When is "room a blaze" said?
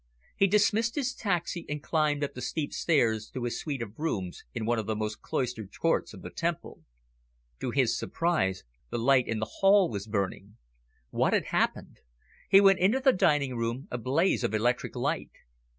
13.55-14.43